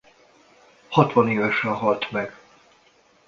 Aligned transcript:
Hatvan 0.89 1.27
évesen 1.29 1.73
halt 1.75 2.11
meg. 2.11 2.35